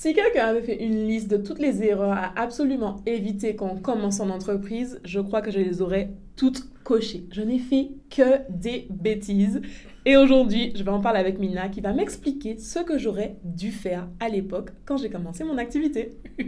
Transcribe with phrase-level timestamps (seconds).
[0.00, 3.80] Si quelqu'un avait fait une liste de toutes les erreurs à absolument éviter quand on
[3.80, 7.26] commence en entreprise, je crois que je les aurais toutes cochées.
[7.32, 9.60] Je n'ai fait que des bêtises.
[10.06, 13.72] Et aujourd'hui, je vais en parler avec Mina qui va m'expliquer ce que j'aurais dû
[13.72, 16.10] faire à l'époque quand j'ai commencé mon activité.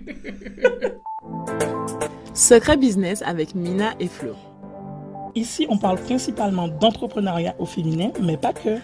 [2.32, 4.37] Secret Business avec Mina et Flo.
[5.35, 8.79] Ici, on parle principalement d'entrepreneuriat au féminin, mais pas que.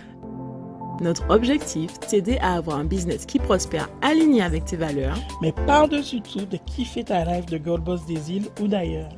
[1.01, 5.19] Notre objectif, t'aider à avoir un business qui prospère aligné avec tes valeurs.
[5.43, 9.11] Mais par-dessus tout, de kiffer ta rêve de Gold Boss des îles ou d'ailleurs.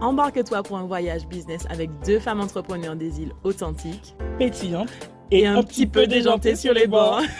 [0.00, 4.92] Embarque-toi pour un voyage business avec deux femmes entrepreneurs des îles authentiques, pétillantes
[5.32, 7.22] et, un, petit peu déjantées sur les bords.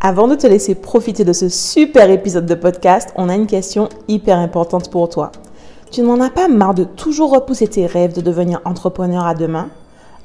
[0.00, 3.88] Avant de te laisser profiter de ce super épisode de podcast, on a une question
[4.08, 5.32] hyper importante pour toi.
[5.90, 9.68] Tu n'en as pas marre de toujours repousser tes rêves de devenir entrepreneur à demain?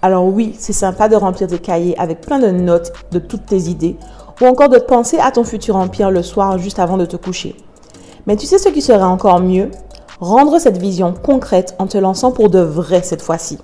[0.01, 3.69] Alors oui, c'est sympa de remplir tes cahiers avec plein de notes de toutes tes
[3.69, 3.95] idées
[4.41, 7.55] ou encore de penser à ton futur empire le soir juste avant de te coucher.
[8.25, 9.69] Mais tu sais ce qui serait encore mieux?
[10.19, 13.59] Rendre cette vision concrète en te lançant pour de vrai cette fois-ci.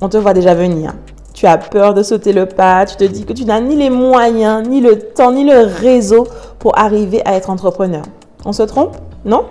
[0.00, 0.92] On te voit déjà venir.
[1.34, 3.90] Tu as peur de sauter le pas, tu te dis que tu n'as ni les
[3.90, 6.28] moyens, ni le temps, ni le réseau
[6.60, 8.02] pour arriver à être entrepreneur.
[8.44, 8.96] On se trompe?
[9.24, 9.44] Non?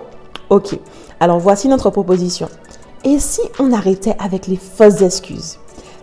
[0.48, 0.78] Ok.
[1.22, 2.48] Alors voici notre proposition.
[3.04, 5.60] Et si on arrêtait avec les fausses excuses?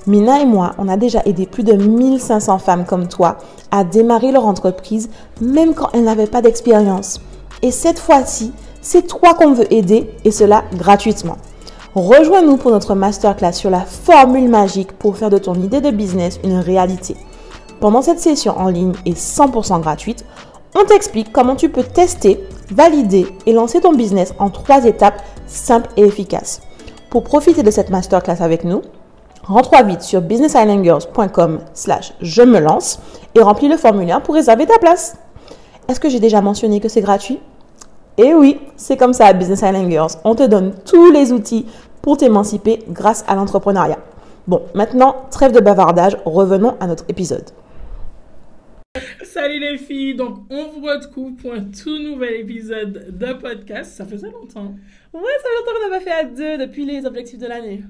[0.08, 3.36] Mina et moi, on a déjà aidé plus de 1500 femmes comme toi
[3.70, 5.09] à démarrer leur entreprise
[5.42, 7.20] même quand elles n'avaient pas d'expérience.
[7.61, 11.36] Et cette fois-ci, c'est toi qu'on veut aider et cela gratuitement.
[11.95, 16.39] Rejoins-nous pour notre masterclass sur la formule magique pour faire de ton idée de business
[16.45, 17.17] une réalité.
[17.81, 20.23] Pendant cette session en ligne et 100% gratuite,
[20.76, 25.89] on t'explique comment tu peux tester valider et lancer ton business en trois étapes simples
[25.98, 26.62] et efficaces.
[27.09, 28.81] Pour profiter de cette masterclass avec nous,
[29.44, 33.00] rentre vite sur businessislandgirls.com slash je me lance
[33.36, 35.17] et remplis le formulaire pour réserver ta place.
[35.88, 37.39] Est-ce que j'ai déjà mentionné que c'est gratuit?
[38.17, 39.92] Eh oui, c'est comme ça à Business Island.
[40.23, 41.66] On te donne tous les outils
[42.02, 43.98] pour t'émanciper grâce à l'entrepreneuriat.
[44.48, 47.49] Bon, maintenant, trêve de bavardage, revenons à notre épisode.
[49.39, 53.94] Salut les filles, donc on vous retrouve pour un tout nouvel épisode de podcast.
[53.94, 54.76] Ça faisait longtemps.
[55.14, 57.82] Ouais, ça fait longtemps qu'on n'a pas fait à deux depuis les objectifs de l'année.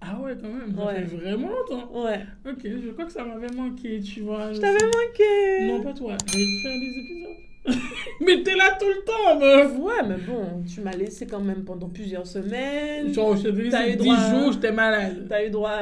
[0.00, 2.04] Ah ouais, quand même, ça fait vraiment longtemps.
[2.04, 2.20] Ouais.
[2.48, 4.50] Ok, je crois que ça m'avait manqué, tu vois.
[4.54, 5.66] Je t'avais manqué.
[5.66, 6.16] Non, pas toi.
[6.26, 7.82] J'ai fait des épisodes.
[8.22, 9.78] mais t'es là tout le temps, meuf.
[9.78, 13.12] Ouais, mais bon, tu m'as laissé quand même pendant plusieurs semaines.
[13.12, 15.26] Genre, je te dis, 10 jours, j'étais malade.
[15.28, 15.76] T'as eu droit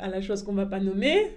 [0.00, 1.28] à la chose qu'on va pas nommer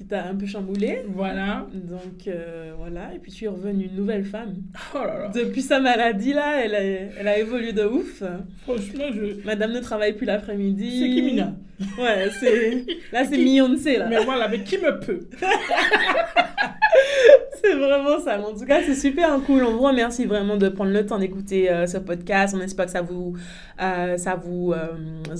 [0.00, 1.02] qui t'a un peu chamboulé.
[1.08, 1.66] Voilà.
[1.74, 4.56] Donc euh, voilà, et puis tu es revenue une nouvelle femme.
[4.94, 5.28] Oh là là.
[5.28, 8.22] Depuis sa maladie là, elle a, elle a évolué de ouf.
[8.62, 9.44] Franchement, je.
[9.44, 11.00] Madame ne travaille plus l'après-midi.
[11.00, 11.54] C'est Kimina.
[11.98, 12.86] Ouais, c'est.
[13.12, 14.06] Là, c'est Beyoncé là.
[14.08, 15.20] Mais voilà, mais qui me peut?
[17.62, 18.40] c'est vraiment ça.
[18.40, 19.64] En tout cas, c'est super cool.
[19.64, 22.54] On vous remercie vraiment de prendre le temps d'écouter euh, ce podcast.
[22.56, 23.36] On espère que ça vous,
[23.80, 24.74] euh, ça vous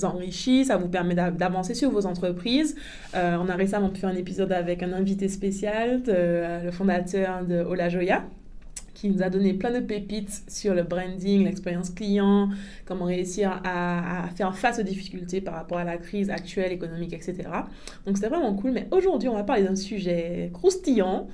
[0.03, 2.75] enrichit, ça vous permet d'avancer sur vos entreprises.
[3.13, 7.63] on a récemment pu faire un épisode avec un invité spécial, euh, le fondateur de
[7.63, 8.23] Ola Joya,
[8.93, 12.49] qui nous a donné plein de pépites sur le branding, l'expérience client,
[12.85, 17.35] comment réussir à, faire face aux difficultés par rapport à la crise actuelle, économique, etc.
[18.05, 18.71] Donc c'était vraiment cool.
[18.71, 21.27] Mais aujourd'hui, on va parler d'un sujet croustillant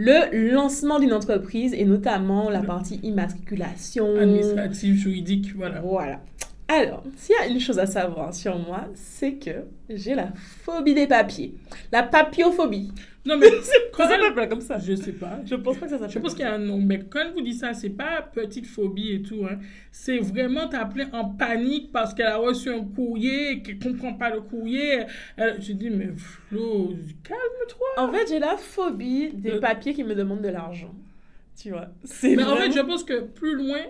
[0.00, 4.16] le lancement d'une entreprise et notamment la partie immatriculation.
[4.16, 5.80] Administrative, juridique, voilà.
[5.80, 6.20] Voilà.
[6.68, 10.28] Alors, s'il y a une chose à savoir sur moi, c'est que j'ai la
[10.62, 11.54] phobie des papiers.
[11.92, 12.92] La papiophobie.
[13.24, 13.48] Non, mais
[13.92, 15.40] quoi ça s'appelle comme ça Je sais pas.
[15.44, 16.14] Je pense pas que ça s'appelle.
[16.14, 16.78] Je pense qu'il y a un nom.
[16.78, 19.44] Mais quand vous dites ça, c'est pas petite phobie et tout.
[19.44, 19.58] Hein.
[19.92, 24.40] C'est vraiment t'appeler en panique parce qu'elle a reçu un courrier qu'elle comprend pas le
[24.40, 25.04] courrier.
[25.38, 27.86] je dis, mais Flo, calme-toi.
[27.98, 30.94] En fait, j'ai la phobie des papiers qui me demandent de l'argent.
[31.56, 31.88] Tu vois.
[32.22, 33.80] Mais en fait, je pense que plus loin,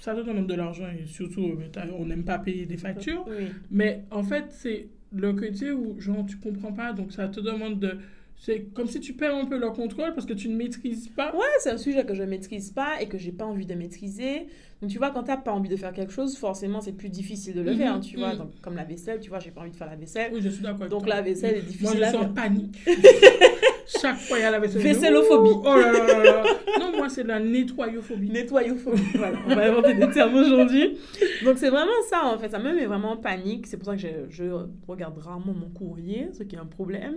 [0.00, 3.26] ça te demande de l'argent et surtout, euh, on n'aime pas payer des factures.
[3.70, 7.80] Mais en fait, c'est le côté où, genre, tu comprends pas, donc ça te demande
[7.80, 7.98] de.
[8.38, 11.34] C'est comme si tu perds un peu le contrôle parce que tu ne maîtrises pas.
[11.34, 13.74] Ouais, c'est un sujet que je ne maîtrise pas et que j'ai pas envie de
[13.74, 14.46] maîtriser.
[14.82, 17.08] Donc, tu vois, quand tu n'as pas envie de faire quelque chose, forcément, c'est plus
[17.08, 18.32] difficile de le mhm, faire, tu vois.
[18.32, 18.38] Mhm.
[18.38, 20.30] Donc, comme la vaisselle, tu vois, j'ai pas envie de faire la vaisselle.
[20.34, 20.86] Oui, je suis d'accord.
[20.88, 22.78] Donc, la vaisselle est difficile Moi, je suis en panique.
[24.00, 24.82] Chaque fois, il y a la vaisselle.
[24.82, 25.60] Vaissellophobie.
[25.64, 26.42] Oh là là là
[26.78, 28.28] Non, moi, c'est la nettoyophobie.
[28.28, 29.02] Nettoyophobie.
[29.14, 30.98] voilà, on va inventer des termes aujourd'hui.
[31.44, 32.50] Donc, c'est vraiment ça, en fait.
[32.50, 33.66] Ça me met vraiment en panique.
[33.66, 34.44] C'est pour ça que je, je
[34.86, 37.14] regarde rarement mon courrier, ce qui est un problème.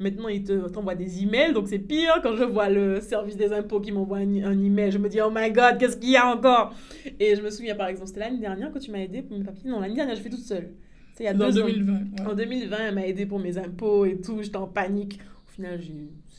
[0.00, 2.20] Maintenant, ils t'envoient des emails, donc c'est pire.
[2.22, 5.30] Quand je vois le service des impôts qui m'envoie un, email, je me dis, oh
[5.34, 6.74] my god, qu'est-ce qu'il y a encore?
[7.18, 9.44] Et je me souviens, par exemple, c'était l'année dernière que tu m'as aidé pour mes
[9.44, 9.68] papiers.
[9.68, 10.70] Non, l'année dernière, je fais toute seule.
[11.18, 12.26] Il y a en 2020.
[12.28, 14.40] En 2020, elle m'a aidé pour mes impôts et tout.
[14.40, 15.18] J'étais en panique
[15.48, 15.80] final,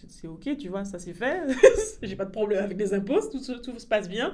[0.07, 1.41] c'est ok, tu vois, ça c'est fait.
[2.01, 4.33] j'ai pas de problème avec les impôts, tout, tout se passe bien.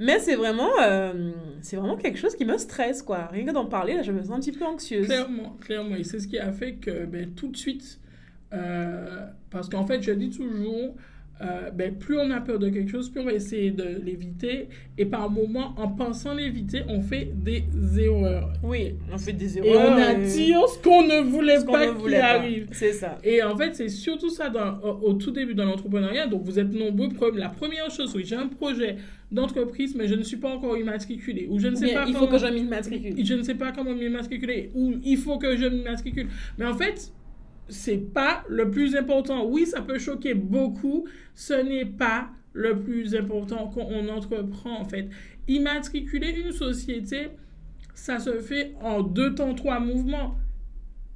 [0.00, 3.26] Mais c'est vraiment, euh, c'est vraiment quelque chose qui me stresse, quoi.
[3.26, 5.06] Rien que d'en parler, là, je me sens un petit peu anxieuse.
[5.06, 5.96] Clairement, clairement.
[5.96, 7.98] Et c'est ce qui a fait que, ben, tout de suite,
[8.52, 10.94] euh, parce qu'en fait, je dis toujours,
[11.40, 14.68] euh, ben, plus on a peur de quelque chose, plus on va essayer de l'éviter.
[14.96, 17.64] Et par moments, en pensant l'éviter, on fait des
[17.96, 18.52] erreurs.
[18.62, 19.70] Oui, on fait des erreurs.
[19.70, 22.68] Et on attire ce qu'on ne voulait pas qu'il arrive.
[22.72, 23.18] C'est ça.
[23.22, 26.26] Et en fait, c'est surtout ça dans, au, tout début de l'entrepreneuriat.
[26.26, 27.08] Donc, vous êtes nombreux.
[27.36, 28.96] La première chose, oui, j'ai un projet
[29.30, 31.46] d'entreprise, mais je ne suis pas encore immatriculé.
[31.48, 33.14] Ou je ne sais pas il faut que je m'immatricule.
[33.24, 34.72] Je ne sais pas comment m'immatriculer.
[34.74, 36.26] Ou il faut que je m'immatricule.
[36.58, 37.12] Mais en fait,
[37.68, 39.46] c'est pas le plus important.
[39.46, 41.06] Oui, ça peut choquer beaucoup.
[41.34, 45.08] Ce n'est pas le plus important quand on entreprend, en fait.
[45.46, 47.30] Immatriculer une société,
[47.94, 50.36] ça se fait en deux temps, trois mouvements.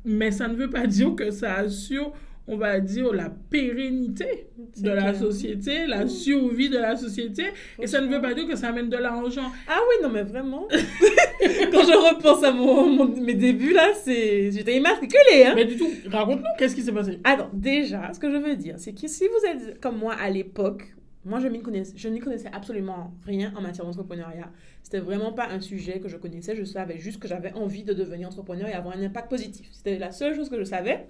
[0.04, 2.12] Mais ça ne veut pas dire que ça assure
[2.48, 7.44] on va dire, la pérennité de la société, la survie de la société.
[7.78, 9.50] Et ça ne veut pas dire que ça amène de l'argent.
[9.68, 10.66] Ah oui, non, mais vraiment.
[10.70, 14.50] Quand je repense à mon, mes débuts, là, c'est...
[14.50, 15.44] j'étais immatriculée.
[15.46, 15.52] Hein?
[15.54, 17.20] Mais du tout, raconte-nous, qu'est-ce qui s'est passé?
[17.24, 20.28] Alors, déjà, ce que je veux dire, c'est que si vous êtes comme moi à
[20.28, 20.94] l'époque,
[21.24, 24.50] moi, je, connaissais, n'y connaissais absolument rien en matière d'entrepreneuriat.
[24.82, 26.56] C'était vraiment pas un sujet que je connaissais.
[26.56, 29.68] Je savais juste que j'avais envie de devenir entrepreneur et avoir un impact positif.
[29.70, 31.06] C'était la seule chose que je savais.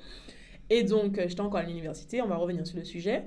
[0.73, 3.25] Et donc, euh, j'étais encore à l'université, on va revenir sur le sujet.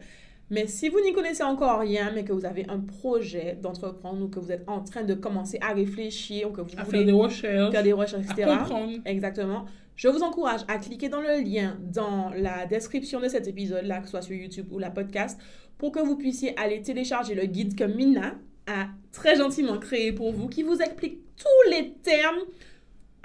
[0.49, 4.27] Mais si vous n'y connaissez encore rien, mais que vous avez un projet d'entreprendre ou
[4.29, 7.05] que vous êtes en train de commencer à réfléchir ou que vous à voulez faire
[7.05, 8.49] des recherches, faire des recherches, etc.
[8.49, 8.93] À comprendre.
[9.05, 9.65] Exactement.
[9.95, 14.05] Je vous encourage à cliquer dans le lien dans la description de cet épisode-là, que
[14.05, 15.39] ce soit sur YouTube ou la podcast,
[15.77, 18.33] pour que vous puissiez aller télécharger le guide que Mina
[18.65, 22.39] a très gentiment créé pour vous, qui vous explique tous les termes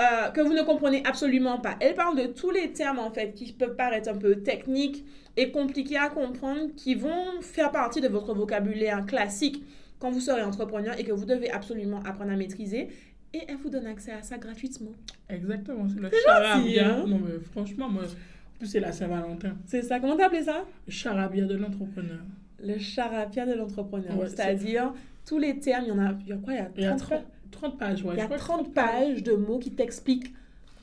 [0.01, 1.77] euh, que vous ne comprenez absolument pas.
[1.81, 5.05] Elle parle de tous les termes, en fait, qui peuvent paraître un peu techniques
[5.37, 9.63] et compliqués à comprendre, qui vont faire partie de votre vocabulaire classique
[9.99, 12.89] quand vous serez entrepreneur et que vous devez absolument apprendre à maîtriser.
[13.35, 14.93] Et elle vous donne accès à ça gratuitement.
[15.29, 16.95] Exactement, c'est le charabia.
[16.95, 17.05] Hein?
[17.07, 19.55] Non, mais franchement, moi, en plus, c'est la Saint-Valentin.
[19.67, 20.65] C'est ça, comment appelé ça?
[20.87, 22.21] Le charabia de l'entrepreneur.
[22.65, 24.15] Le charabia de l'entrepreneur.
[24.29, 24.95] C'est-à-dire,
[25.27, 27.23] tous les termes, il y en a, il y a quoi Il y a 30,
[27.51, 28.15] 30 pages, ouais.
[28.15, 30.33] Il y a 30 pages de mots qui t'expliquent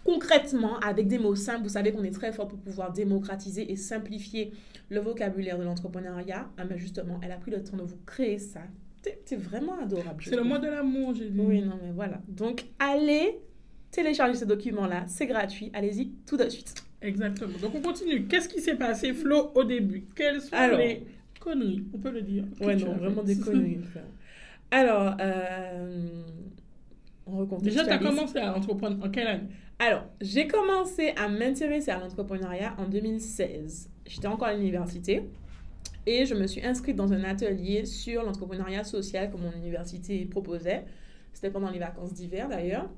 [0.08, 1.64] concrètement, avec des mots simples.
[1.64, 4.54] Vous savez qu'on est très fort pour pouvoir démocratiser et simplifier
[4.90, 6.48] le vocabulaire de l'entrepreneuriat.
[6.58, 8.62] Ah, mais justement, elle a pris le temps de vous créer ça.
[9.26, 10.24] C'est vraiment adorable.
[10.26, 11.40] C'est le mois de l'amour, j'ai dit.
[11.40, 12.22] Oui, non, mais voilà.
[12.30, 13.38] Donc, allez
[13.92, 15.04] télécharger ce document-là.
[15.08, 15.72] C'est gratuit.
[15.74, 16.74] Allez-y tout de suite.
[17.02, 17.58] Exactement.
[17.62, 18.28] Donc, on continue.
[18.28, 20.06] Qu'est-ce qui s'est passé, Flo, au début?
[20.16, 21.06] Quelles sont Alors, les
[21.40, 21.84] conneries?
[21.94, 22.46] On peut le dire.
[22.62, 23.80] Ouais, non, vraiment des conneries.
[24.72, 26.08] Alors, euh,
[27.62, 29.48] Déjà, tu as commencé à entreprendre en quelle année?
[29.80, 33.90] Alors, j'ai commencé à m'intéresser à l'entrepreneuriat en 2016.
[34.06, 35.24] J'étais encore à l'université
[36.06, 40.86] et je me suis inscrite dans un atelier sur l'entrepreneuriat social que mon université proposait.
[41.34, 42.90] C'était pendant les vacances d'hiver d'ailleurs.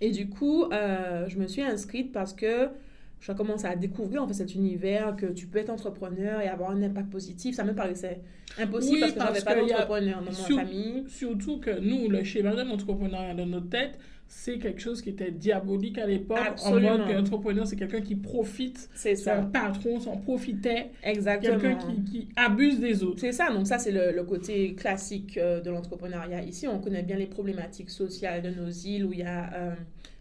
[0.00, 2.70] Et du coup, euh, je me suis inscrite parce que
[3.20, 6.70] je commencé à découvrir en fait cet univers que tu peux être entrepreneur et avoir
[6.70, 7.56] un impact positif.
[7.56, 8.20] Ça me paraissait
[8.58, 11.04] impossible parce que j'avais pas d'entrepreneur dans ma famille.
[11.08, 13.98] Surtout que nous, le schéma de l'entrepreneuriat dans notre tête,
[14.28, 16.38] c'est quelque chose qui était diabolique à l'époque.
[16.64, 18.88] En mode que l'entrepreneur, c'est quelqu'un qui profite.
[18.94, 19.38] C'est ça.
[19.38, 20.90] Un patron s'en profitait.
[21.02, 21.58] Exactement.
[21.58, 23.20] Quelqu'un qui, qui, abuse des autres.
[23.20, 23.50] C'est ça.
[23.50, 26.42] Donc ça, c'est le, le, côté classique euh, de l'entrepreneuriat.
[26.42, 29.52] Ici, on connaît bien les problématiques sociales de nos îles où il y a...
[29.54, 29.74] Euh,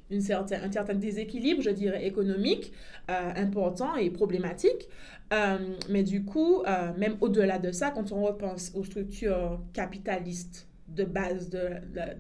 [0.09, 2.71] une certaine, un certain déséquilibre, je dirais, économique
[3.09, 4.87] euh, important et problématique.
[5.33, 5.57] Euh,
[5.89, 11.03] mais du coup, euh, même au-delà de ça, quand on repense aux structures capitalistes de
[11.03, 11.69] base de,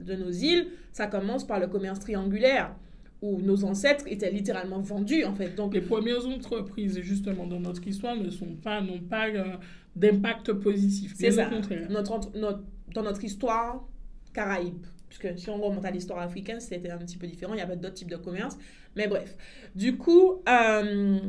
[0.03, 2.75] de, nos îles, ça commence par le commerce triangulaire
[3.21, 5.55] où nos ancêtres étaient littéralement vendus en fait.
[5.55, 9.27] Donc les premières entreprises justement dans notre histoire ne sont pas n'ont pas
[9.95, 11.13] d'impact positif.
[11.17, 11.49] C'est ça.
[11.49, 11.73] Notre,
[12.35, 12.61] notre,
[12.93, 13.87] dans notre histoire
[14.33, 17.61] Caraïbe, puisque si on remonte à l'histoire africaine, c'était un petit peu différent, il y
[17.61, 18.57] avait d'autres types de commerce.
[18.95, 19.35] Mais bref,
[19.75, 21.19] du coup, euh,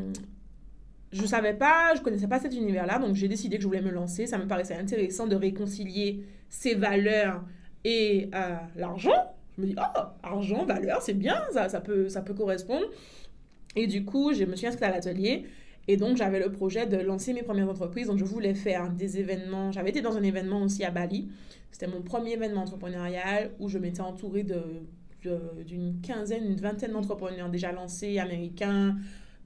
[1.12, 3.82] je ne savais pas, je connaissais pas cet univers-là, donc j'ai décidé que je voulais
[3.82, 4.26] me lancer.
[4.26, 7.42] Ça me paraissait intéressant de réconcilier ces valeurs
[7.85, 9.35] et euh, l'argent.
[9.56, 12.87] Je me dis, oh, argent, valeur, c'est bien, ça, ça, peut, ça peut correspondre.
[13.76, 15.47] Et du coup, je me suis inscrite à l'atelier.
[15.88, 18.08] Et donc, j'avais le projet de lancer mes premières entreprises.
[18.08, 19.73] Donc, je voulais faire des événements.
[19.73, 21.28] J'avais été dans un événement aussi à Bali.
[21.70, 24.60] C'était mon premier événement entrepreneurial où je m'étais entourée de,
[25.64, 28.96] d'une quinzaine, une vingtaine d'entrepreneurs déjà lancés, américains,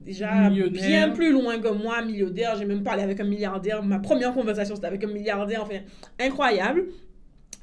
[0.01, 2.55] déjà bien plus loin que moi, millionnaire.
[2.57, 3.83] J'ai même parlé avec un milliardaire.
[3.83, 5.63] Ma première conversation, c'était avec un milliardaire.
[5.63, 5.79] Enfin,
[6.19, 6.85] incroyable.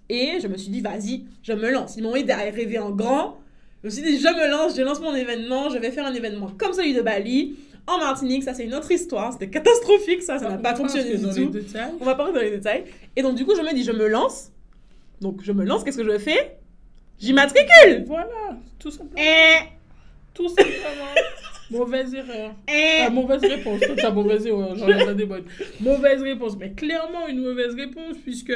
[0.09, 1.97] Et je me suis dit, vas-y, je me lance.
[1.97, 3.39] Ils m'ont aidé à rêver en grand.
[3.83, 6.13] Je me suis dit, je me lance, je lance mon événement, je vais faire un
[6.13, 7.57] événement comme celui de Bali
[7.91, 11.23] en Martinique, ça c'est une autre histoire, c'était catastrophique, ça, ça n'a pas fonctionné du
[11.23, 11.53] tout.
[12.01, 12.85] On va parler dans les détails.
[13.17, 14.53] Et donc du coup, je me dis, je me lance.
[15.21, 16.59] Donc je me lance, qu'est-ce que je fais?
[17.19, 19.23] J'immatricule Voilà, tout simplement.
[19.23, 19.57] Et...
[20.33, 21.15] Tout simplement.
[21.71, 22.55] mauvaise erreur.
[22.69, 23.01] Et...
[23.03, 23.81] Ah, mauvaise réponse.
[23.99, 24.77] Toi, mauvaise erreur.
[24.77, 25.45] J'en ai pas des bonnes.
[25.81, 26.57] Mauvaise réponse.
[26.59, 28.55] Mais clairement, une mauvaise réponse, puisque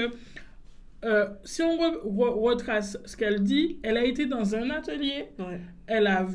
[1.05, 1.77] euh, si on
[2.41, 5.27] retrace ce qu'elle dit, elle a été dans un atelier.
[5.87, 6.27] Elle a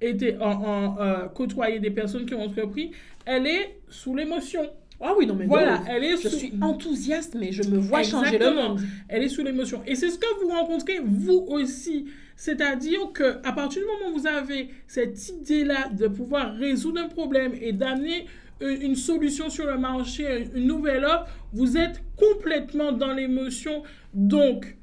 [0.00, 2.92] été en, euh, côtoyer des personnes qui ont entrepris.
[3.24, 4.62] Elle est sous l'émotion.
[5.00, 8.38] Ah oui, non, mais voilà, elle est je suis enthousiaste, mais je me vois changer
[8.38, 8.80] le monde.
[9.08, 9.82] Elle est sous l'émotion.
[9.86, 12.06] Et c'est ce que vous rencontrez, vous aussi.
[12.34, 17.08] C'est-à-dire que à partir du moment où vous avez cette idée-là de pouvoir résoudre un
[17.08, 18.26] problème et d'amener
[18.60, 23.82] une solution sur le marché, une nouvelle offre, vous êtes complètement dans l'émotion.
[24.14, 24.76] Donc,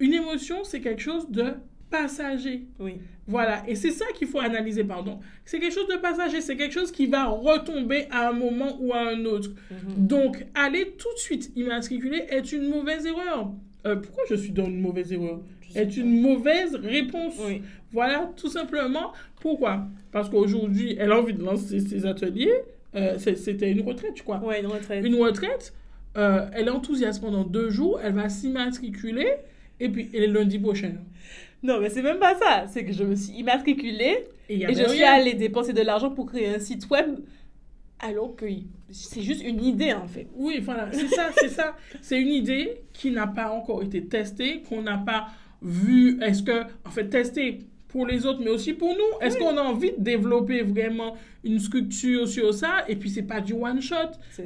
[0.00, 1.54] une émotion, c'est quelque chose de
[1.92, 2.62] passager.
[2.80, 2.94] Oui.
[3.28, 5.20] Voilà, et c'est ça qu'il faut analyser, pardon.
[5.44, 8.92] C'est quelque chose de passager, c'est quelque chose qui va retomber à un moment ou
[8.92, 9.50] à un autre.
[9.70, 10.06] Mhm.
[10.08, 13.52] Donc, aller tout de suite immatriculer est une mauvaise erreur.
[13.86, 15.40] Euh, pourquoi je suis dans une mauvaise erreur?
[15.74, 17.34] Est une mauvaise réponse.
[17.46, 17.62] Oui.
[17.92, 19.12] Voilà, tout simplement.
[19.40, 19.86] Pourquoi?
[20.10, 22.52] Parce qu'aujourd'hui, elle a envie de lancer ses ateliers.
[22.94, 24.42] Euh, c'était une retraite, crois.
[24.44, 25.04] Oui, une retraite.
[25.04, 25.72] Une retraite.
[26.18, 28.00] Euh, elle est enthousiaste pendant deux jours.
[28.02, 29.28] Elle va s'immatriculer.
[29.80, 30.92] Et puis, elle est lundi prochain.
[31.62, 32.66] Non, mais c'est même pas ça.
[32.68, 36.48] C'est que je me suis immatriculée et, je suis allée dépenser de l'argent pour créer
[36.48, 37.18] un site web
[38.00, 38.46] alors que
[38.90, 40.26] c'est juste une idée en fait.
[40.34, 41.76] Oui, voilà, c'est ça, c'est ça.
[42.00, 45.28] C'est une idée qui n'a pas encore été testée, qu'on n'a pas
[45.62, 46.20] vu.
[46.20, 47.60] Est-ce que, en fait, testée
[47.92, 49.20] pour les autres, mais aussi pour nous.
[49.20, 51.14] Est-ce qu'on a envie de développer vraiment
[51.44, 53.96] une structure sur ça Et puis, c'est pas du one shot?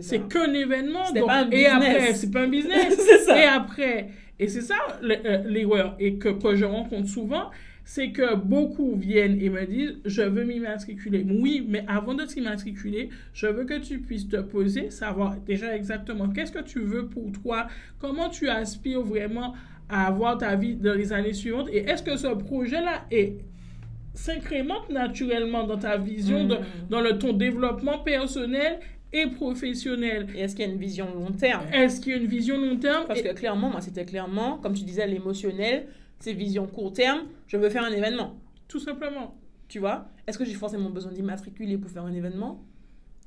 [0.00, 1.10] C'est qu'un événement.
[1.12, 2.98] Donc, pas un et après, c'est pas un business.
[3.24, 3.38] ça.
[3.38, 7.50] Et après, et c'est ça euh, l'erreur et que, je rencontre souvent,
[7.84, 11.24] c'est que beaucoup viennent et me disent je veux m'immatriculer.
[11.28, 16.28] Oui, mais avant de t'immatriculer, je veux que tu puisses te poser, savoir déjà exactement
[16.28, 19.54] qu'est-ce que tu veux pour toi, comment tu aspires vraiment
[19.88, 23.38] à avoir ta vie dans les années suivantes et est-ce que ce projet-là est
[24.14, 26.58] s'incrémente naturellement dans ta vision, mm.
[26.90, 28.80] dans le, ton développement personnel
[29.12, 30.26] et professionnel.
[30.34, 31.64] Et est-ce qu'il y a une vision long terme?
[31.72, 33.04] Est-ce qu'il y a une vision long terme?
[33.06, 35.86] Parce que clairement, moi, c'était clairement, comme tu disais, l'émotionnel,
[36.18, 38.38] c'est vision court terme, je veux faire un événement.
[38.68, 39.36] Tout simplement.
[39.68, 40.08] Tu vois?
[40.26, 42.64] Est-ce que j'ai forcément besoin d'immatriculer pour faire un événement?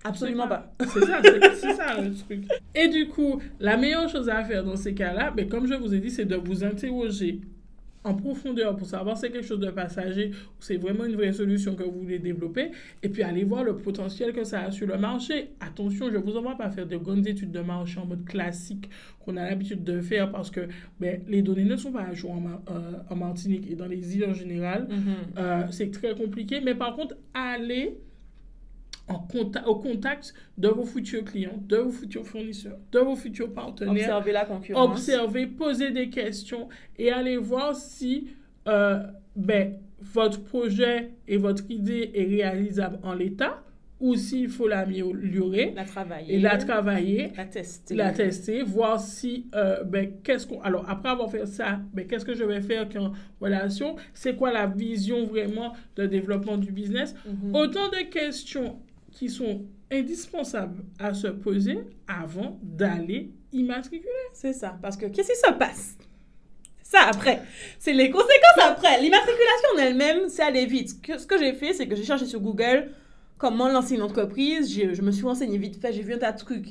[0.03, 0.73] Absolument pas.
[0.79, 2.45] C'est ça, c'est ça le truc.
[2.73, 5.93] Et du coup, la meilleure chose à faire dans ces cas-là, mais comme je vous
[5.93, 7.41] ai dit, c'est de vous interroger
[8.03, 11.33] en profondeur pour savoir si c'est quelque chose de passager ou c'est vraiment une vraie
[11.33, 12.71] solution que vous voulez développer
[13.03, 15.51] et puis aller voir le potentiel que ça a sur le marché.
[15.59, 18.89] Attention, je ne vous envoie pas faire de grandes études de marché en mode classique
[19.19, 20.61] qu'on a l'habitude de faire parce que
[20.99, 24.25] ben, les données ne sont pas à jour en, euh, Martinique et dans les îles
[24.25, 24.87] en général.
[24.89, 25.39] Mm-hmm.
[25.39, 27.15] Euh, c'est très compliqué, mais par contre,
[29.17, 33.93] contact, au contact de vos futurs clients, de vos futurs fournisseurs, de vos futurs partenaires.
[33.93, 34.89] Observez la concurrence.
[34.91, 38.29] Observez, posez des questions et allez voir si
[38.67, 39.03] euh,
[39.35, 43.63] ben, votre projet et votre idée est réalisable en l'état
[43.99, 45.73] ou s'il faut l'améliorer.
[45.75, 46.35] La travailler.
[46.35, 47.31] Et la travailler.
[47.35, 47.95] La tester.
[47.95, 50.61] La tester, voir si, euh, ben, qu'est-ce qu'on...
[50.61, 53.11] Alors, après avoir fait ça, ben, qu'est-ce que je vais faire en
[53.41, 53.97] relation?
[54.13, 57.13] C'est quoi la vision vraiment de développement du business?
[57.27, 57.57] Mm-hmm.
[57.57, 58.79] Autant de questions
[59.19, 64.07] qui sont indispensables à se poser avant d'aller immatriculer.
[64.31, 64.79] C'est ça.
[64.81, 65.97] Parce que qu'est-ce qui se passe?
[66.81, 67.41] Ça après.
[67.79, 69.01] C'est les conséquences après.
[69.01, 71.05] L'immatriculation en elle-même, c'est aller vite.
[71.05, 72.91] ce que j'ai fait, c'est que j'ai cherché sur Google
[73.37, 74.73] comment lancer une entreprise.
[74.73, 76.69] Je me suis renseignée vite fait, j'ai vu un tas de trucs.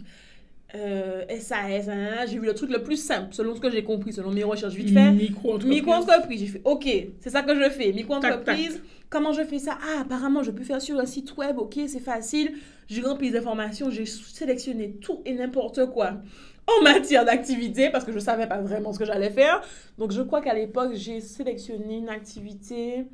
[0.75, 1.89] Euh, SAS,
[2.29, 4.75] j'ai vu le truc le plus simple, selon ce que j'ai compris, selon mes recherches
[4.75, 5.13] vite fait.
[5.13, 5.71] Micro-entreprise.
[5.71, 6.41] Micro-entreprise.
[6.41, 6.87] J'ai fait, OK,
[7.21, 7.93] c'est ça que je fais.
[7.93, 8.83] Micro-entreprise.
[9.09, 9.79] Comment je fais ça?
[9.81, 11.59] Ah, apparemment, je peux faire sur un site web.
[11.59, 12.53] OK, c'est facile.
[12.87, 13.89] J'ai rempli des informations.
[13.89, 16.21] J'ai sélectionné tout et n'importe quoi
[16.67, 19.63] en matière d'activité parce que je ne savais pas vraiment ce que j'allais faire.
[19.97, 23.07] Donc, je crois qu'à l'époque, j'ai sélectionné une activité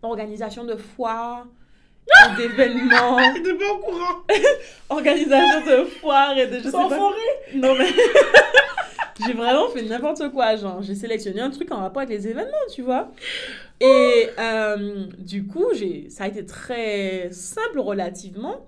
[0.00, 1.46] organisation de foires
[2.36, 3.18] d'événements.
[3.34, 4.24] T'es pas au courant.
[4.88, 7.16] Organisation de foires et de je Sans forêt.
[7.54, 7.86] Non mais
[9.26, 12.52] j'ai vraiment fait n'importe quoi, genre j'ai sélectionné un truc en rapport avec les événements,
[12.72, 13.12] tu vois.
[13.80, 18.66] Et euh, du coup, j'ai ça a été très simple relativement.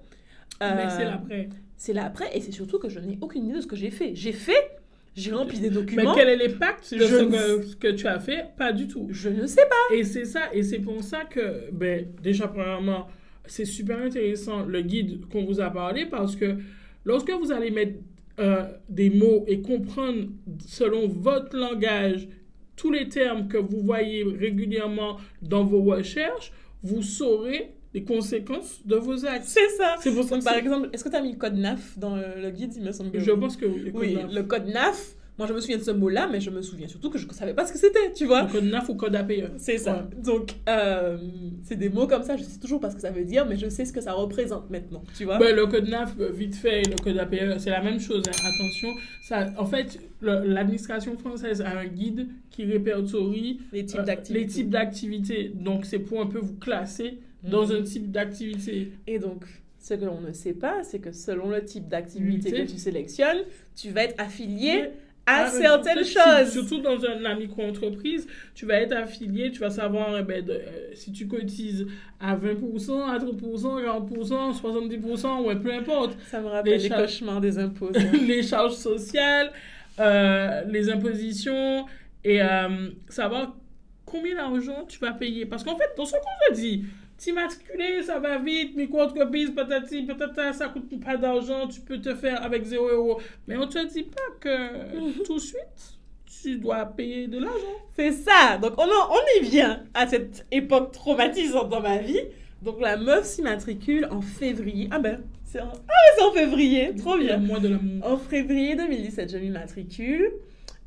[0.60, 1.48] mais c'est euh, l'après.
[1.76, 4.12] C'est l'après et c'est surtout que je n'ai aucune idée de ce que j'ai fait.
[4.14, 4.76] J'ai fait
[5.16, 6.14] j'ai rempli des documents.
[6.14, 8.50] Mais quel est l'impact de ce que, tu as fait?
[8.58, 9.08] Pas du tout.
[9.10, 9.94] Je ne sais pas.
[9.94, 13.08] Et c'est ça, et c'est pour ça que, ben, déjà, premièrement,
[13.48, 16.56] c'est super intéressant le guide qu'on vous a parlé parce que
[17.04, 17.94] lorsque vous allez mettre
[18.38, 20.28] euh, des mots et comprendre
[20.66, 22.28] selon votre langage
[22.76, 28.96] tous les termes que vous voyez régulièrement dans vos recherches, vous saurez les conséquences de
[28.96, 29.46] vos actes.
[29.46, 29.94] C'est ça.
[30.00, 32.24] C'est pour ça par exemple, est-ce que tu as mis le code NAF dans le,
[32.42, 32.74] le guide?
[32.76, 33.40] Il me semble que Je oui.
[33.40, 33.80] pense que oui.
[33.86, 34.34] le code Oui, NAF.
[34.34, 35.15] le code NAF.
[35.38, 37.32] Moi, je me souviens de ce mot-là, mais je me souviens surtout que je ne
[37.32, 38.44] savais pas ce que c'était, tu vois.
[38.44, 39.52] Le code NAF ou code APE.
[39.58, 40.08] C'est ça.
[40.24, 41.18] Donc, euh,
[41.62, 43.56] c'est des mots comme ça, je sais toujours pas ce que ça veut dire, mais
[43.58, 45.38] je sais ce que ça représente maintenant, tu vois.
[45.38, 48.22] Ben, le code NAF, euh, vite fait, et le code APE, c'est la même chose.
[48.26, 48.48] hein.
[48.54, 48.88] Attention,
[49.24, 55.52] ça, en fait, l'administration française a un guide qui répertorie les types euh, d'activités.
[55.54, 57.76] Donc, c'est pour un peu vous classer dans Mhm.
[57.76, 58.92] un type d'activité.
[59.06, 59.44] Et donc,
[59.80, 62.66] ce que l'on ne sait pas, c'est que selon le type d'activité Activité.
[62.66, 63.38] que tu sélectionnes,
[63.76, 64.90] tu vas être affilié
[65.26, 66.52] à Ah, euh, certaines choses.
[66.52, 70.94] Surtout dans la micro-entreprise, tu vas être affilié, tu vas savoir eh ben, de- euh,
[70.94, 71.86] si tu cotises
[72.20, 76.16] à 20%, à 30%, 40%, 70%, ouais, peu importe.
[76.28, 77.90] Ça me rappelle Les cauchemars des impôts.
[78.26, 79.50] les charges sociales,
[79.98, 81.86] euh, les impositions
[82.24, 83.56] et euh, savoir
[84.04, 85.44] combien d'argent tu vas payer.
[85.46, 86.84] Parce qu'en fait, dans ce qu'on te dit,
[87.16, 92.42] t'immatriculer, ça va vite, micro-entreprise, patati, patata, ça coûte pas d'argent, tu peux te faire
[92.44, 93.20] avec 0 euros.
[93.46, 95.98] Mais on te dit pas que tout de suite,
[96.42, 97.76] tu dois payer de l'argent.
[97.94, 98.58] C'est ça.
[98.60, 102.20] Donc, on, en- on y vient à cette époque traumatisante dans ma vie.
[102.62, 104.88] Donc, la meuf s'immatricule en février.
[104.90, 106.94] Ah ben, c'est en, ah, en février.
[106.96, 107.38] Trop bien.
[107.38, 107.78] moins de.
[108.02, 110.30] En février 2017, je m'immatricule.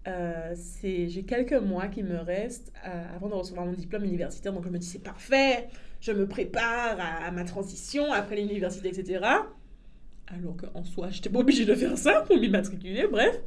[0.08, 4.54] Euh, J'ai quelques mois qui me restent euh, avant de recevoir mon diplôme universitaire.
[4.54, 5.68] Donc, je me dis, c'est parfait.
[6.00, 9.20] Je me prépare à, à ma transition après l'université, etc.
[10.28, 13.08] Alors qu'en soi, j'étais pas obligée de faire ça pour m'immatriculer.
[13.08, 13.40] Bref.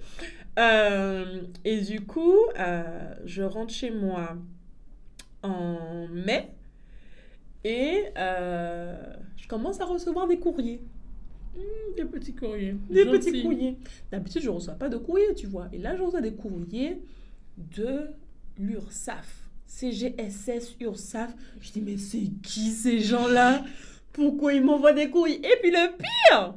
[0.58, 4.36] Euh, et du coup, euh, je rentre chez moi
[5.42, 6.50] en mai.
[7.64, 10.82] Et euh, je commence à recevoir des courriers.
[11.96, 12.74] Des petits courriers.
[12.90, 13.76] Des petits courriers.
[14.10, 15.68] D'habitude, je ne reçois pas de courrier, tu vois.
[15.72, 17.00] Et là, je reçois des courriers
[17.56, 18.08] de
[18.58, 19.41] l'URSSAF.
[19.78, 21.34] CGSS, URSSAF.
[21.60, 23.64] Je dis, mais c'est qui ces gens-là?
[24.12, 25.38] Pourquoi ils m'envoient des courriers?
[25.38, 26.54] Et puis le pire,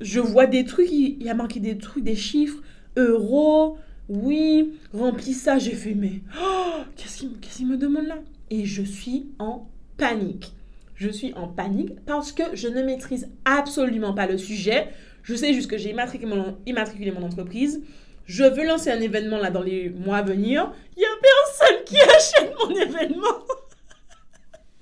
[0.00, 2.62] je vois des trucs, il y a marqué des trucs, des chiffres,
[2.96, 5.58] euros, oui, remplis ça.
[5.58, 8.18] J'ai fait, mais oh, qu'est-ce qu'il qu'est-ce qu'il me demande là?
[8.50, 10.52] Et je suis en panique.
[10.94, 14.88] Je suis en panique parce que je ne maîtrise absolument pas le sujet.
[15.22, 17.82] Je sais juste que j'ai immatriculé mon entreprise.
[18.28, 20.70] Je veux lancer un événement là dans les mois à venir.
[20.96, 23.38] Il n'y a personne qui achète mon événement.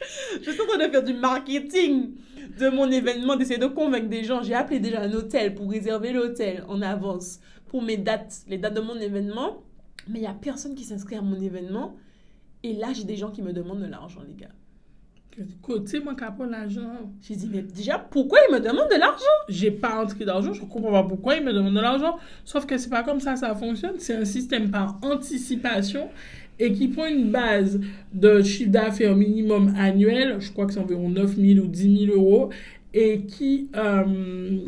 [0.42, 2.16] je suis en train de faire du marketing
[2.59, 4.42] de mon événement, d'essayer de convaincre des gens.
[4.42, 8.74] J'ai appelé déjà un hôtel pour réserver l'hôtel en avance pour mes dates, les dates
[8.74, 9.62] de mon événement.
[10.09, 11.96] Mais il n'y a personne qui s'inscrit à mon événement.
[12.64, 14.54] Et là, j'ai des gens qui me demandent de l'argent, les gars.
[15.61, 17.12] Côté, moi, pas l'argent.
[17.20, 19.25] J'ai dit, mais déjà, pourquoi ils me demandent de l'argent?
[19.49, 22.16] J'ai pas entré d'argent, je comprends pas pourquoi ils me demandent de l'argent.
[22.44, 26.09] Sauf que c'est pas comme ça ça fonctionne, c'est un système par anticipation
[26.59, 27.81] et qui prend une base
[28.14, 32.18] de chiffre d'affaires minimum annuel, je crois que c'est environ 9 000 ou 10 000
[32.18, 32.49] euros,
[32.94, 34.59] et qui, euh,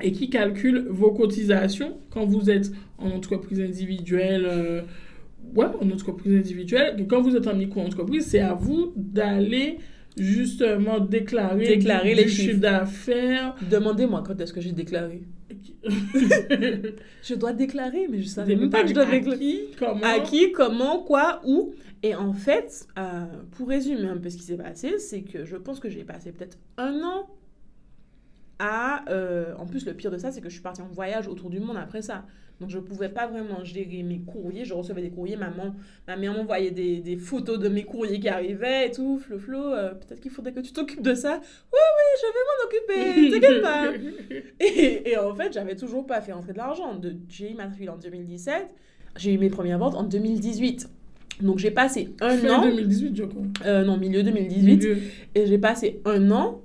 [0.00, 4.46] et qui calcule vos cotisations quand vous êtes en entreprise individuelle.
[4.46, 4.82] euh,
[5.54, 6.96] ouais, en entreprise individuelle.
[7.00, 9.78] Et quand vous êtes en micro-entreprise, c'est à vous d'aller
[10.16, 12.48] justement déclarer, Déclarer du- les du chiffres.
[12.50, 13.54] chiffre d'affaires.
[13.70, 15.22] Demandez-moi quand est-ce que j'ai déclaré.
[17.22, 19.38] Je dois déclarer, mais je savais même pas que je devais à déclarer.
[19.38, 20.00] qui, comment.
[20.02, 21.72] À qui, comment, quoi, où.
[22.02, 25.56] Et en fait, euh, pour résumer un peu ce qui s'est passé, c'est que je
[25.56, 27.26] pense que j'ai passé peut-être un an
[28.58, 29.04] à...
[29.10, 31.48] euh, en plus, le pire de ça, c'est que je suis partie en voyage autour
[31.50, 32.24] du monde après ça.
[32.62, 34.64] Donc, je ne pouvais pas vraiment gérer mes courriers.
[34.64, 35.36] Je recevais des courriers.
[35.36, 35.74] Maman,
[36.06, 39.18] ma mère m'envoyait des, des photos de mes courriers qui arrivaient et tout.
[39.18, 41.40] Flo, Flo, euh, peut-être qu'il faudrait que tu t'occupes de ça.
[41.72, 43.30] Oui, oui, je vais m'en occuper.
[43.40, 43.92] T'inquiète pas.
[44.60, 46.98] Et, et en fait, j'avais toujours pas fait entrer de l'argent.
[47.28, 48.68] J'ai immatriculé en 2017.
[49.16, 50.88] J'ai eu mes premières ventes en 2018.
[51.40, 53.42] Donc j'ai passé un Fin an, 2018, je crois.
[53.66, 54.98] euh, non, milieu 2018, Milieu.
[55.34, 56.60] et j'ai passé un an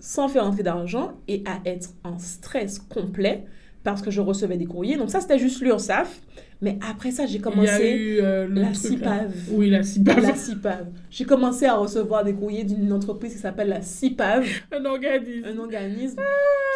[0.00, 3.44] sans faire entrer d'argent et à être en stress complet
[3.92, 4.96] parce que je recevais des courriers.
[4.96, 6.20] Donc ça, c'était juste l'URSSAF.
[6.60, 9.24] Mais après ça, j'ai Il y a commencé eu euh, la truc, là.
[9.28, 9.32] CIPAV.
[9.52, 10.22] Oui, la CIPAV.
[10.22, 10.86] La CIPAV.
[11.10, 14.44] J'ai commencé à recevoir des courriers d'une entreprise qui s'appelle la CIPAV.
[14.72, 15.44] Un organisme.
[15.46, 16.20] un organisme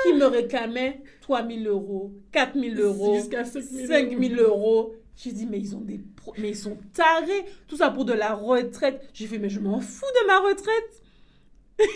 [0.05, 4.94] qui me réclamait 3 000 euros, 4 000 euros, Jusqu'à 5 000 5 000 euros.
[5.16, 7.44] J'ai dit, mais ils ont des pro- mais ils sont tarés.
[7.66, 9.01] Tout ça pour de la retraite.
[9.12, 11.03] J'ai fait, mais je m'en fous de ma retraite.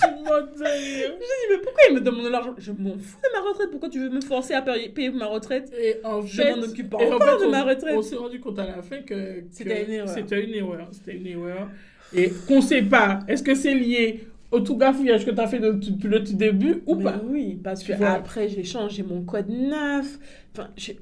[0.00, 1.12] Tu me rire.
[1.12, 2.54] J'ai dit, mais pourquoi ils me demandent de l'argent?
[2.58, 3.70] Je m'en fous de ma retraite.
[3.70, 5.72] Pourquoi tu veux me forcer à payer, payer ma retraite?
[5.78, 7.94] Et en Je fait, m'en occupe pas et en fait, de on- ma retraite.
[7.96, 10.08] On s'est rendu compte à la fin que, que C'était une erreur.
[10.08, 10.88] C'était une erreur.
[10.92, 11.68] C'était une erreur.
[12.12, 15.58] Et qu'on sait pas, est-ce que c'est lié au tout gafouillage que tu as fait
[15.58, 17.20] depuis le tout début ou Mais pas?
[17.24, 20.18] Oui, parce que après j'ai changé mon code neuf.
[20.52, 21.00] Enfin, j'ai-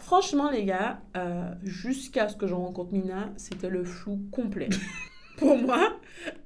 [0.00, 4.68] franchement les gars, euh, jusqu'à ce que je rencontre Mina, c'était le flou complet.
[5.40, 5.96] pour moi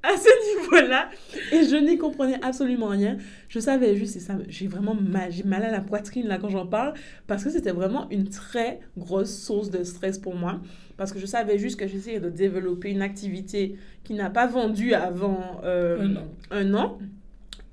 [0.03, 1.11] à ce niveau-là
[1.53, 3.19] et je n'y comprenais absolument rien.
[3.49, 6.49] Je savais juste, et ça, j'ai vraiment mal, j'ai mal à la poitrine là quand
[6.49, 6.95] j'en parle
[7.27, 10.61] parce que c'était vraiment une très grosse source de stress pour moi
[10.97, 14.95] parce que je savais juste que j'essayais de développer une activité qui n'a pas vendu
[14.95, 16.29] avant euh, un, an.
[16.51, 16.99] un an.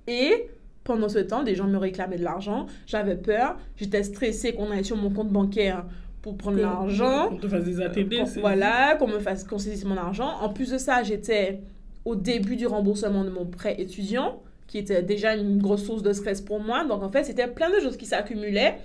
[0.08, 0.48] Et
[0.84, 2.66] pendant ce temps, des gens me réclamaient de l'argent.
[2.88, 3.58] J'avais peur.
[3.78, 5.86] J'étais stressée qu'on aille sur mon compte bancaire
[6.22, 7.30] pour prendre l'argent.
[7.30, 8.14] Qu'on te fasse des ATD.
[8.14, 10.30] Euh, voilà, qu'on me fasse qu'on saisisse mon argent.
[10.42, 11.62] En plus de ça, j'étais
[12.06, 16.14] au début du remboursement de mon prêt étudiant, qui était déjà une grosse source de
[16.14, 16.86] stress pour moi.
[16.86, 18.78] Donc en fait, c'était plein de choses qui s'accumulaient.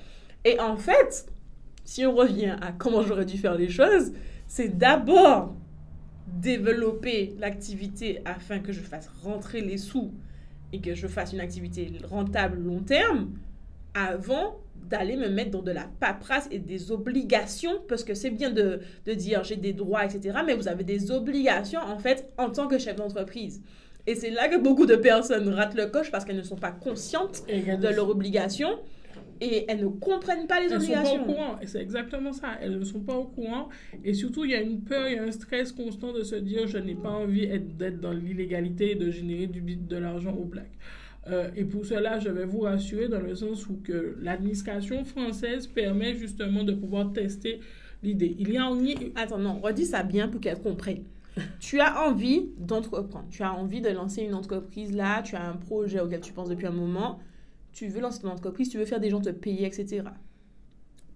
[0.45, 1.27] Et en fait,
[1.85, 4.13] si on revient à comment j'aurais dû faire les choses,
[4.47, 5.55] c'est d'abord
[6.27, 10.13] développer l'activité afin que je fasse rentrer les sous
[10.73, 13.31] et que je fasse une activité rentable long terme
[13.97, 18.51] avant d'aller me mettre dans de la paperasse et des obligations, parce que c'est bien
[18.51, 22.51] de, de dire j'ai des droits, etc., mais vous avez des obligations, en fait, en
[22.51, 23.63] tant que chef d'entreprise.
[24.07, 26.71] Et c'est là que beaucoup de personnes ratent le coche parce qu'elles ne sont pas
[26.71, 28.79] conscientes de leurs obligations
[29.41, 30.95] et elles ne comprennent pas les obligations.
[30.95, 32.49] Elles ne sont pas au courant, et c'est exactement ça.
[32.61, 33.69] Elles ne sont pas au courant,
[34.05, 36.37] et surtout, il y a une peur, il y a un stress constant de se
[36.37, 40.45] dire je n'ai pas envie d'être dans l'illégalité et de générer du, de l'argent au
[40.45, 40.71] black.
[41.29, 45.67] Euh, et pour cela, je vais vous rassurer dans le sens où que l'administration française
[45.67, 47.61] permet justement de pouvoir tester
[48.03, 48.37] l'idée.
[48.39, 49.13] Il y a envie...
[49.17, 51.03] Attends, non, redis ça bien pour qu'elle comprenne.
[51.61, 55.57] tu as envie d'entreprendre, tu as envie de lancer une entreprise là, tu as un
[55.57, 57.19] projet auquel tu penses depuis un moment,
[57.73, 60.05] tu veux lancer ton entreprise, tu veux faire des gens te payer, etc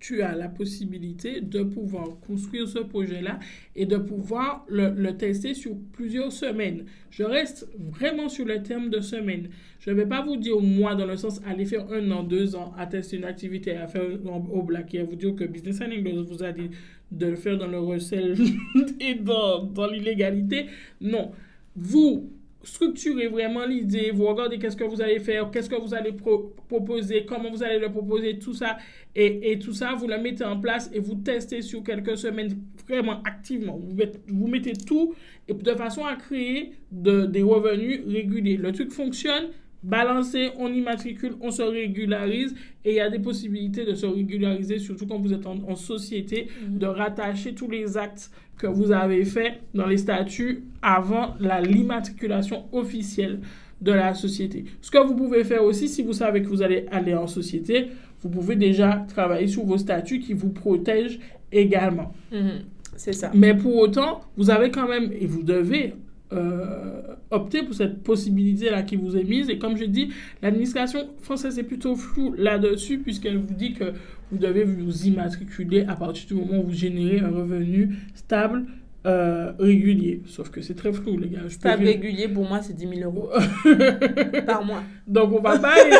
[0.01, 3.39] tu as la possibilité de pouvoir construire ce projet-là
[3.77, 6.87] et de pouvoir le, tester sur plusieurs semaines.
[7.11, 9.51] Je reste vraiment sur le terme de semaines.
[9.79, 12.57] Je ne vais pas vous dire moi dans le sens aller faire un an, deux
[12.57, 14.03] ans à tester une activité, à faire
[14.51, 16.71] au black et à vous dire que Business and vous a dit
[17.13, 18.37] de le faire dans le recel
[19.01, 20.67] et dans, dans l'illégalité.
[21.01, 21.33] Non.
[21.77, 22.31] Vous,
[22.63, 27.25] structurez vraiment l'idée, vous regardez qu'est-ce que vous allez faire, qu'est-ce que vous allez proposer,
[27.25, 28.77] comment vous allez le proposer, tout ça.
[29.15, 32.57] Et, et, tout ça, vous le mettez en place et vous testez sur quelques semaines
[32.87, 33.77] vraiment activement.
[33.77, 33.97] Vous,
[34.29, 35.15] vous mettez tout
[35.49, 38.57] et de façon à créer de, des revenus réguliers.
[38.57, 39.49] Le truc fonctionne,
[39.83, 44.79] balancé, on immatricule, on se régularise et il y a des possibilités de se régulariser,
[44.79, 46.79] surtout quand vous êtes en, société, mhm.
[46.79, 53.41] de rattacher tous les actes que vous avez faits dans les statuts avant l'immatriculation officielle
[53.81, 54.65] de la société.
[54.83, 57.89] Ce que vous pouvez faire aussi, si vous savez que vous allez aller en société,
[58.21, 61.19] vous pouvez déjà travailler sur vos statuts qui vous protègent
[61.51, 62.13] également.
[62.31, 62.65] Mhm.
[62.97, 63.31] C'est ça.
[63.33, 65.95] Mais pour autant, vous avez quand même, et vous devez
[66.33, 69.51] euh, opter pour cette possibilité-là qui vous est mise.
[69.51, 70.11] Et comme je dis,
[70.43, 73.93] l'administration française est plutôt floue là-dessus, puisqu'elle vous dit que
[74.31, 78.67] vous devez vous immatriculer à partir du moment où vous générez un revenu stable
[79.07, 80.23] euh, régulier.
[80.27, 81.49] Sauf que c'est très flou, les gars.
[81.49, 83.31] Stable régulier, pour moi, c'est 10 000 euros
[84.47, 84.83] par mois.
[85.07, 85.97] Donc, on va pas aller,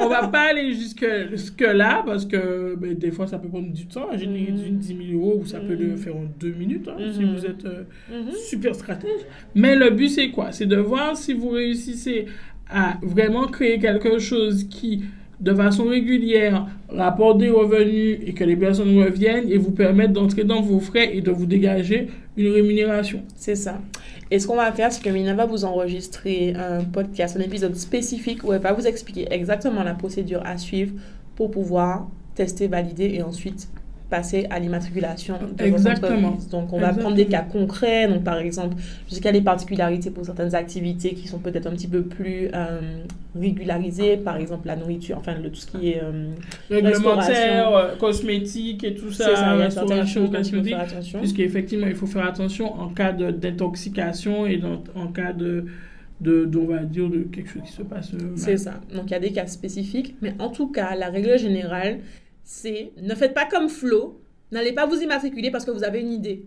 [0.00, 3.72] on va pas aller jusque, jusque là, parce que ben, des fois, ça peut prendre
[3.72, 5.96] du temps à générer mm 10 000 euros, ou ça peut le mm.
[5.98, 7.32] faire en deux minutes, hein, si mm-hmm.
[7.32, 8.34] vous êtes euh, mm-hmm.
[8.48, 9.20] super stratège.
[9.54, 10.50] Mais le but, c'est quoi?
[10.50, 12.26] C'est de voir si vous réussissez
[12.68, 15.04] à vraiment créer quelque chose qui
[15.42, 20.44] de façon régulière, rapporte des revenus et que les personnes reviennent et vous permettent d'entrer
[20.44, 23.22] dans vos frais et de vous dégager une rémunération.
[23.34, 23.80] C'est ça.
[24.30, 27.74] Et ce qu'on va faire, c'est que Mina va vous enregistrer un podcast, un épisode
[27.74, 30.94] spécifique où elle va vous expliquer exactement la procédure à suivre
[31.34, 33.68] pour pouvoir tester, valider et ensuite
[34.12, 36.36] passer à l'immatriculation de Exactement.
[36.50, 38.06] Donc, on va prendre des cas concrets.
[38.08, 38.76] Donc, par exemple,
[39.08, 42.80] jusqu'à des particularités pour certaines activités qui sont peut-être un petit peu plus euh,
[43.34, 44.18] régularisées.
[44.18, 46.28] Par exemple, la nourriture, enfin, le, tout ce qui est euh,
[46.68, 49.34] réglementaire, euh, cosmétique et tout ça.
[49.34, 51.18] ça il y a certaines choses il faut faire attention.
[51.20, 55.64] Puisqu'effectivement, il faut faire attention en cas d'intoxication et dans, en cas de
[56.20, 58.12] de, on va dire, de quelque chose qui se passe.
[58.36, 58.74] C'est ça.
[58.94, 60.14] Donc, il y a des cas spécifiques.
[60.22, 61.98] Mais en tout cas, la règle générale,
[62.52, 66.12] c'est ne faites pas comme Flo, n'allez pas vous immatriculer parce que vous avez une
[66.12, 66.46] idée.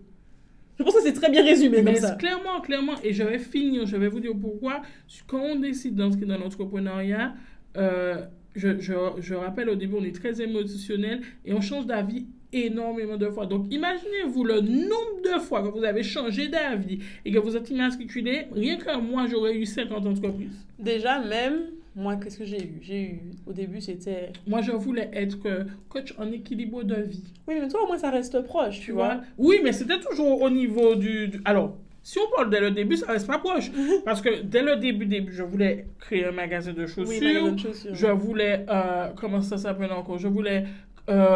[0.78, 2.94] Je pense que c'est très bien résumé Mais Clairement, clairement.
[3.02, 4.82] Et je vais finir, je vais vous dire pourquoi.
[5.26, 7.34] Quand on décide d'entrer dans l'entrepreneuriat,
[7.76, 12.26] euh, je, je, je, rappelle au début, on est très émotionnel et on change d'avis
[12.52, 13.46] énormément de fois.
[13.46, 17.68] Donc, imaginez-vous le nombre de fois que vous avez changé d'avis et que vous êtes
[17.70, 18.46] immatriculé.
[18.52, 20.66] Rien que moi, j'aurais eu 50 entreprises.
[20.78, 21.62] Déjà, même
[21.96, 22.78] moi, qu'est-ce que j'ai eu?
[22.82, 24.30] J'ai eu, au début, c'était...
[24.46, 27.24] Moi, je voulais être euh, coach en équilibre de vie.
[27.48, 29.22] Oui, mais toi, au moins, ça reste proche, tu, vois?
[29.38, 33.06] Oui, mais c'était toujours au niveau du, Alors, si on parle dès le début, ça
[33.06, 33.72] reste pas proche.
[34.04, 37.42] Parce que dès le début, début, je voulais créer un magasin de chaussures.
[37.44, 37.94] Oui, de chaussures.
[37.94, 38.66] Je voulais...
[38.68, 40.18] Euh, comment ça s'appelle encore?
[40.18, 40.64] Je voulais
[41.08, 41.34] euh,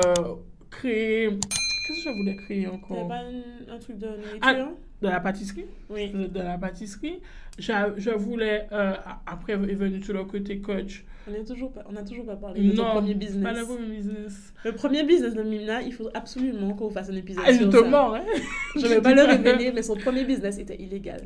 [0.70, 1.30] créer...
[1.30, 3.08] Qu'est-ce que je voulais créer encore?
[3.08, 3.22] Pas
[3.66, 5.66] un, truc de nourriture de la pâtisserie?
[5.88, 6.10] Oui.
[6.10, 7.20] De, la pâtisserie.
[7.58, 8.94] Je, voulais, euh,
[9.26, 11.04] après est venu sur le côté coach.
[11.28, 13.42] On n'a toujours, pas, toujours pas parlé de ton premier business.
[13.42, 14.54] Pas le premier business.
[14.64, 17.62] Le premier business de Mimna, il faut absolument qu'on fasse un épisode ah, ça.
[17.62, 18.22] Hein?
[18.76, 21.22] Je ne vais pas le révéler, mais son premier business était illégal.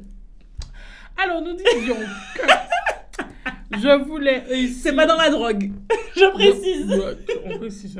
[1.16, 1.94] Alors, nous disions
[2.34, 2.42] que
[3.76, 4.44] je voulais.
[4.68, 5.70] C'est pas dans la drogue.
[6.16, 7.02] je précise.
[7.44, 7.98] on précise.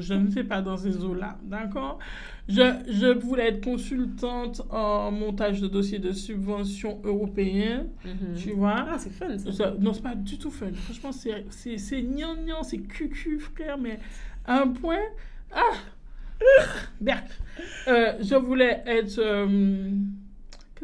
[0.00, 1.38] Je ne fais pas dans ces eaux-là.
[1.42, 1.98] D'accord?
[2.48, 7.86] Je, je, voulais être consultante en montage de dossiers de subventions européens.
[8.04, 8.34] Mhm.
[8.36, 8.86] Tu vois?
[8.88, 9.74] Ah, c'est fun ça.
[9.78, 10.72] Non, c'est pas du tout fun.
[10.72, 13.98] Franchement, c'est gnangnan, c'est cucu, frère, mais
[14.46, 14.98] à un point.
[15.52, 15.76] Ah
[17.00, 17.26] Berk.
[17.88, 19.18] Euh, je voulais être.
[19.18, 19.90] Euh,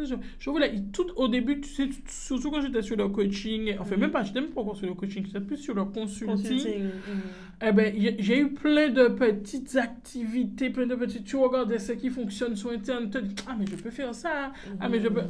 [0.04, 4.11] je, voulais, tout au début, tu sais, surtout quand j'étais sur le coaching, enfin, même
[4.11, 6.85] pas, je n'étais pas encore sur le coaching, j'étais plus sur le consulting.
[6.85, 6.90] Mm.
[7.68, 11.24] Eh ben, j'ai eu plein de petites activités, plein de petites.
[11.24, 14.14] Tu regardes ce qui fonctionne sur Internet, tu te dis, ah, mais je peux faire
[14.14, 14.52] ça.
[14.80, 15.22] Ah, mais je peux.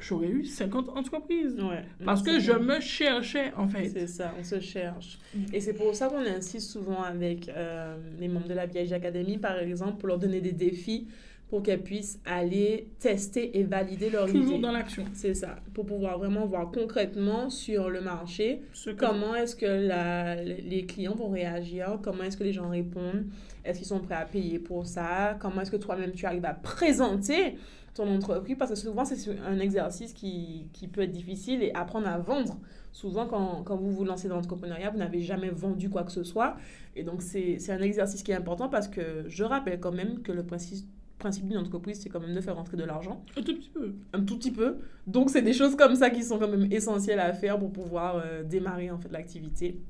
[0.00, 1.56] J'aurais eu 50 entreprises.
[1.60, 3.88] Ouais, parce que je me cherchais, en fait.
[3.88, 5.18] C'est ça, on se cherche.
[5.34, 5.38] Mm.
[5.52, 9.38] Et c'est pour ça qu'on insiste souvent avec euh, les membres de la Vieille Academy,
[9.38, 11.08] par exemple, pour leur donner des défis
[11.48, 14.40] pour qu'elles puissent aller tester et valider leur idée.
[14.40, 15.04] Toujours dans l'action.
[15.14, 18.62] C'est ça, pour pouvoir vraiment voir concrètement sur le marché
[18.98, 23.26] comment est-ce que la, les clients vont réagir, comment est-ce que les gens répondent,
[23.64, 26.54] est-ce qu'ils sont prêts à payer pour ça, comment est-ce que toi-même tu arrives à
[26.54, 27.56] présenter
[27.94, 32.06] ton entreprise, parce que souvent c'est un exercice qui, qui, peut être difficile et apprendre
[32.06, 32.58] à vendre.
[32.92, 36.22] Souvent, quand, quand vous vous lancez dans l'entrepreneuriat, vous n'avez jamais vendu quoi que ce
[36.22, 36.56] soit.
[36.96, 40.32] Et donc, c'est un exercice qui est important parce que je rappelle quand même que
[40.32, 40.86] le principe
[41.18, 43.24] principe d'une entreprise, c'est quand même de faire rentrer de l'argent.
[43.36, 43.94] Un tout petit peu.
[44.12, 44.76] Un tout petit peu.
[45.06, 48.16] Donc, c'est des choses comme ça qui sont quand même essentielles à faire pour pouvoir
[48.16, 49.80] euh, démarrer en fait l'activité.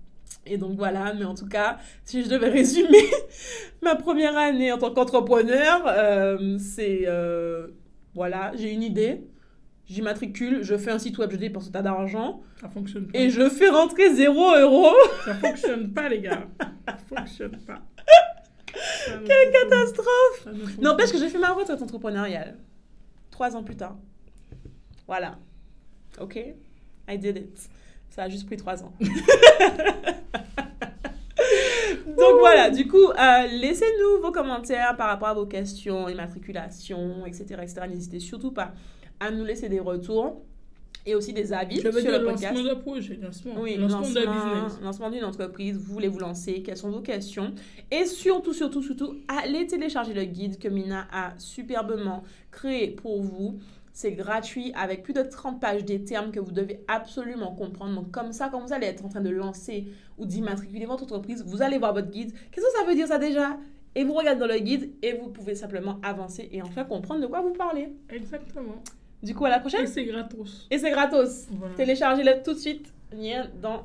[0.46, 3.04] Et donc voilà, mais en tout cas, si je devais résumer
[3.82, 7.68] ma première année en tant qu'entrepreneur, euh, c'est euh,
[8.14, 9.22] voilà, j'ai une idée,
[9.86, 12.42] j'immatricule, je fais un site web, je dépense un tas d'argent.
[12.60, 13.18] Ça fonctionne pas.
[13.18, 14.94] Et je fais rentrer 0 euros.
[15.24, 16.46] Ça fonctionne pas, les gars.
[16.86, 17.82] Ça fonctionne pas.
[19.26, 20.48] Quelle catastrophe
[20.81, 22.59] N'empêche que j'ai fait ma retraite entrepreneuriale.
[23.31, 23.96] Trois ans plus tard.
[25.07, 25.38] Voilà.
[26.20, 26.37] OK?
[27.09, 27.68] I did it.
[28.11, 28.92] Ça a juste pris trois ans.
[32.18, 37.61] Donc voilà, du coup, euh, laissez-nous vos commentaires par rapport à vos questions, immatriculation, etc.
[37.62, 37.83] etc.
[37.88, 38.72] N'hésitez surtout pas
[39.20, 40.42] à nous laisser des retours
[41.09, 42.55] et aussi des avis sur le podcast.
[42.55, 44.81] Lancement projet, lancement, oui, lancement, lancement business.
[44.83, 47.55] Lancement d'une entreprise, vous voulez vous lancer, quelles sont vos questions?
[47.90, 53.59] Et surtout, surtout, surtout, allez télécharger le guide que Mina a superbement créé pour vous.
[53.92, 57.94] C'est gratuit avec plus de 30 pages des termes que vous devez absolument comprendre.
[57.94, 61.42] Donc comme ça, quand vous allez être en train de lancer ou d'immatriculer votre entreprise,
[61.44, 62.33] vous allez voir votre guide.
[62.53, 63.59] Qu'est-ce que ça veut dire ça déjà?
[63.94, 67.27] Et vous regardez dans le guide et vous pouvez simplement avancer et enfin comprendre de
[67.27, 67.88] quoi vous parlez.
[68.11, 68.83] Exactement.
[69.22, 69.85] Du coup, à la prochaine.
[69.85, 70.66] Et c'est gratos.
[70.70, 71.46] Et c'est gratos.
[71.76, 72.92] Téléchargez-le tout de suite.
[73.12, 73.85] Lien dans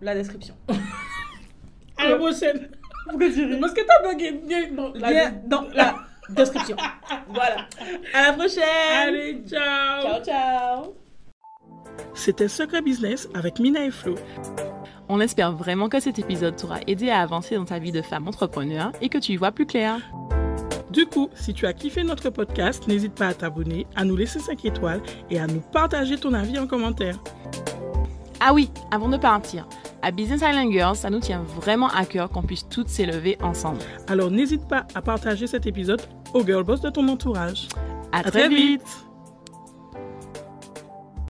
[0.00, 0.54] la description.
[1.96, 2.68] à la prochaine.
[3.08, 3.60] Pourquoi tu ris?
[3.60, 4.40] Parce que t'as bugué.
[4.46, 5.96] Lien dans la
[6.28, 6.76] description.
[7.28, 7.66] voilà.
[8.12, 8.62] À la prochaine.
[8.92, 10.02] Allez, ciao.
[10.02, 10.94] Ciao, ciao.
[12.14, 14.16] C'était Secret Business avec Mina et Flo.
[15.08, 18.26] On espère vraiment que cet épisode t'aura aidé à avancer dans ta vie de femme
[18.26, 20.00] entrepreneur et que tu y vois plus clair.
[20.94, 24.38] Du coup, si tu as kiffé notre podcast, n'hésite pas à t'abonner, à nous laisser
[24.38, 27.18] 5 étoiles et à nous partager ton avis en commentaire.
[28.38, 29.66] Ah oui, avant de partir,
[30.02, 33.78] à Business Island Girls, ça nous tient vraiment à cœur qu'on puisse toutes s'élever ensemble.
[34.06, 36.00] Alors n'hésite pas à partager cet épisode
[36.32, 37.68] aux girl boss de ton entourage.
[38.12, 39.04] À, très, vite.